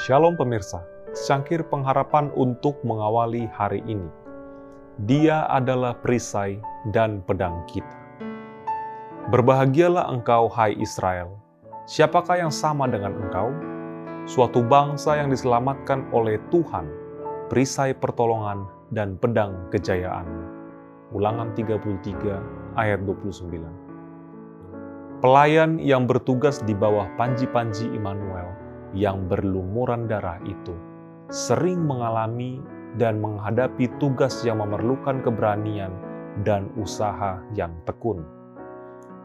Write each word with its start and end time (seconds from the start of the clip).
Shalom 0.00 0.32
pemirsa, 0.32 0.80
secangkir 1.12 1.60
pengharapan 1.68 2.32
untuk 2.32 2.80
mengawali 2.88 3.44
hari 3.52 3.84
ini. 3.84 4.08
Dia 5.04 5.44
adalah 5.44 5.92
perisai 5.92 6.56
dan 6.88 7.20
pedang 7.20 7.68
kita. 7.68 8.00
Berbahagialah 9.28 10.08
engkau, 10.08 10.48
hai 10.56 10.72
Israel. 10.80 11.36
Siapakah 11.84 12.40
yang 12.40 12.48
sama 12.48 12.88
dengan 12.88 13.12
engkau? 13.12 13.52
Suatu 14.24 14.64
bangsa 14.64 15.20
yang 15.20 15.28
diselamatkan 15.28 16.08
oleh 16.16 16.40
Tuhan, 16.48 16.88
perisai 17.52 17.92
pertolongan 17.92 18.64
dan 18.96 19.20
pedang 19.20 19.68
kejayaanmu. 19.68 20.44
Ulangan 21.12 21.52
33 21.52 22.40
ayat 22.80 23.04
29. 23.04 23.52
Pelayan 25.20 25.76
yang 25.76 26.08
bertugas 26.08 26.64
di 26.64 26.72
bawah 26.72 27.04
panji-panji 27.20 27.84
Immanuel 27.92 28.69
yang 28.96 29.30
berlumuran 29.30 30.10
darah 30.10 30.38
itu 30.46 30.74
sering 31.30 31.86
mengalami 31.86 32.58
dan 32.98 33.22
menghadapi 33.22 33.86
tugas 34.02 34.42
yang 34.42 34.58
memerlukan 34.58 35.22
keberanian 35.22 35.94
dan 36.42 36.66
usaha 36.74 37.38
yang 37.54 37.70
tekun. 37.86 38.26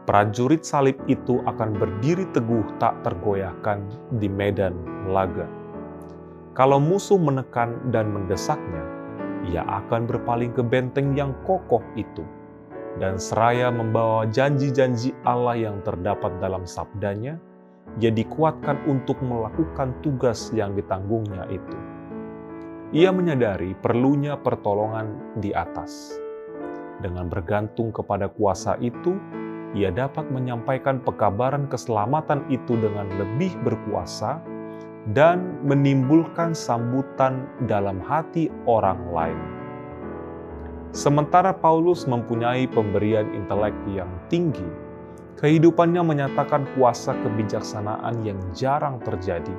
Prajurit 0.06 0.62
salib 0.62 0.94
itu 1.10 1.42
akan 1.50 1.74
berdiri 1.74 2.30
teguh 2.30 2.62
tak 2.78 2.94
tergoyahkan 3.02 3.82
di 4.22 4.30
medan 4.30 4.78
laga. 5.10 5.50
Kalau 6.54 6.78
musuh 6.78 7.18
menekan 7.18 7.90
dan 7.90 8.14
mendesaknya, 8.14 8.86
ia 9.50 9.66
akan 9.66 10.06
berpaling 10.06 10.54
ke 10.54 10.62
benteng 10.62 11.18
yang 11.18 11.34
kokoh 11.42 11.82
itu 11.98 12.22
dan 13.02 13.20
seraya 13.20 13.68
membawa 13.68 14.24
janji-janji 14.30 15.12
Allah 15.26 15.58
yang 15.58 15.82
terdapat 15.84 16.32
dalam 16.40 16.64
sabdanya, 16.64 17.36
ia 17.96 18.12
dikuatkan 18.12 18.84
untuk 18.84 19.16
melakukan 19.24 19.96
tugas 20.04 20.52
yang 20.52 20.76
ditanggungnya 20.76 21.48
itu. 21.48 21.78
Ia 22.92 23.10
menyadari 23.10 23.74
perlunya 23.74 24.36
pertolongan 24.38 25.36
di 25.40 25.50
atas. 25.50 26.20
Dengan 27.02 27.28
bergantung 27.28 27.92
kepada 27.92 28.30
kuasa 28.30 28.78
itu, 28.80 29.16
ia 29.76 29.92
dapat 29.92 30.28
menyampaikan 30.32 31.02
pekabaran 31.04 31.68
keselamatan 31.68 32.46
itu 32.48 32.78
dengan 32.80 33.10
lebih 33.20 33.52
berkuasa 33.60 34.40
dan 35.12 35.60
menimbulkan 35.66 36.56
sambutan 36.56 37.46
dalam 37.68 38.00
hati 38.00 38.48
orang 38.64 39.02
lain. 39.12 39.40
Sementara 40.96 41.52
Paulus 41.52 42.08
mempunyai 42.08 42.64
pemberian 42.70 43.28
intelek 43.36 43.76
yang 43.92 44.08
tinggi, 44.32 44.64
Kehidupannya 45.36 46.00
menyatakan 46.00 46.64
kuasa 46.72 47.12
kebijaksanaan 47.20 48.24
yang 48.24 48.40
jarang 48.56 48.96
terjadi, 49.04 49.52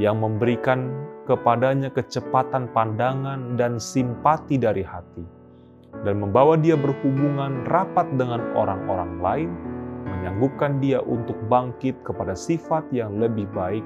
yang 0.00 0.16
memberikan 0.24 0.88
kepadanya 1.28 1.92
kecepatan 1.92 2.72
pandangan 2.72 3.60
dan 3.60 3.76
simpati 3.76 4.56
dari 4.56 4.80
hati, 4.80 5.20
dan 6.00 6.16
membawa 6.16 6.56
dia 6.56 6.80
berhubungan 6.80 7.68
rapat 7.68 8.08
dengan 8.16 8.40
orang-orang 8.56 9.12
lain, 9.20 9.50
menyanggupkan 10.08 10.80
dia 10.80 11.04
untuk 11.04 11.36
bangkit 11.44 12.00
kepada 12.08 12.32
sifat 12.32 12.88
yang 12.88 13.20
lebih 13.20 13.44
baik 13.52 13.84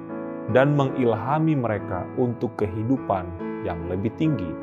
dan 0.54 0.78
mengilhami 0.78 1.58
mereka 1.58 2.06
untuk 2.22 2.54
kehidupan 2.54 3.26
yang 3.66 3.82
lebih 3.90 4.14
tinggi. 4.14 4.54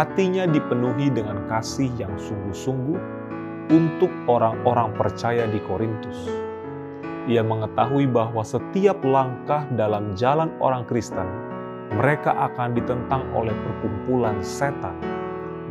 Hatinya 0.00 0.48
dipenuhi 0.48 1.12
dengan 1.12 1.44
kasih 1.46 1.92
yang 2.00 2.16
sungguh-sungguh 2.16 3.23
untuk 3.72 4.12
orang-orang 4.28 4.92
percaya 4.96 5.48
di 5.48 5.60
Korintus. 5.64 6.28
Ia 7.24 7.40
mengetahui 7.40 8.04
bahwa 8.04 8.44
setiap 8.44 9.00
langkah 9.00 9.64
dalam 9.72 10.12
jalan 10.12 10.52
orang 10.60 10.84
Kristen, 10.84 11.24
mereka 11.96 12.36
akan 12.52 12.76
ditentang 12.76 13.24
oleh 13.32 13.54
perkumpulan 13.64 14.36
setan, 14.44 14.92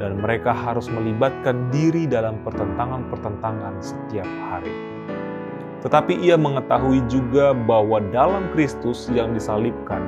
dan 0.02 0.18
mereka 0.18 0.50
harus 0.50 0.90
melibatkan 0.90 1.70
diri 1.70 2.10
dalam 2.10 2.42
pertentangan-pertentangan 2.42 3.78
setiap 3.84 4.30
hari. 4.50 4.74
Tetapi 5.86 6.24
ia 6.26 6.40
mengetahui 6.40 7.06
juga 7.12 7.54
bahwa 7.54 8.02
dalam 8.10 8.50
Kristus 8.56 9.12
yang 9.14 9.36
disalibkan, 9.38 10.02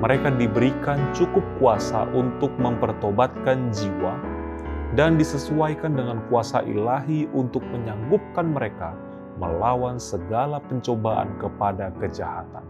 mereka 0.00 0.32
diberikan 0.32 1.00
cukup 1.12 1.44
kuasa 1.58 2.08
untuk 2.16 2.52
mempertobatkan 2.56 3.68
jiwa 3.74 4.36
dan 4.94 5.18
disesuaikan 5.18 5.98
dengan 5.98 6.22
kuasa 6.30 6.62
ilahi 6.62 7.26
untuk 7.34 7.66
menyanggupkan 7.74 8.46
mereka 8.46 8.94
melawan 9.36 9.98
segala 9.98 10.62
pencobaan 10.62 11.34
kepada 11.42 11.90
kejahatan. 11.98 12.64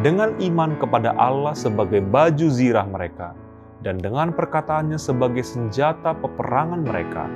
Dengan 0.00 0.36
iman 0.40 0.76
kepada 0.80 1.12
Allah 1.18 1.52
sebagai 1.52 2.00
baju 2.00 2.46
zirah 2.48 2.86
mereka, 2.88 3.36
dan 3.84 4.00
dengan 4.00 4.32
perkataannya 4.32 4.96
sebagai 4.96 5.44
senjata 5.44 6.16
peperangan 6.16 6.80
mereka, 6.80 7.28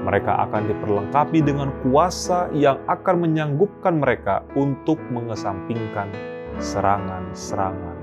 mereka 0.00 0.48
akan 0.48 0.64
diperlengkapi 0.64 1.44
dengan 1.44 1.68
kuasa 1.84 2.48
yang 2.56 2.80
akan 2.88 3.28
menyanggupkan 3.28 4.00
mereka 4.00 4.40
untuk 4.56 4.96
mengesampingkan 5.12 6.08
serangan-serangan 6.56 7.96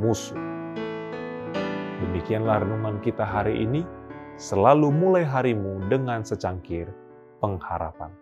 musuh. 0.00 0.40
Demikianlah 2.02 2.64
renungan 2.64 2.98
kita 3.04 3.22
hari 3.22 3.62
ini. 3.68 3.84
Selalu 4.40 4.88
mulai 4.88 5.24
harimu 5.26 5.88
dengan 5.92 6.24
secangkir 6.24 6.88
pengharapan. 7.42 8.21